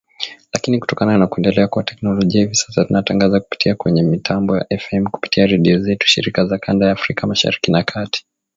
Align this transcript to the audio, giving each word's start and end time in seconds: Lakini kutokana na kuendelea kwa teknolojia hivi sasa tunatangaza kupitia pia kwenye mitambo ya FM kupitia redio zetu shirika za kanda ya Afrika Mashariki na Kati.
Lakini 0.53 0.79
kutokana 0.79 1.17
na 1.17 1.27
kuendelea 1.27 1.67
kwa 1.67 1.83
teknolojia 1.83 2.41
hivi 2.41 2.55
sasa 2.55 2.85
tunatangaza 2.85 3.39
kupitia 3.39 3.71
pia 3.71 3.75
kwenye 3.75 4.03
mitambo 4.03 4.57
ya 4.57 4.65
FM 4.79 5.07
kupitia 5.07 5.47
redio 5.47 5.79
zetu 5.79 6.07
shirika 6.07 6.45
za 6.45 6.57
kanda 6.57 6.85
ya 6.85 6.91
Afrika 6.91 7.27
Mashariki 7.27 7.71
na 7.71 7.83
Kati. 7.83 8.25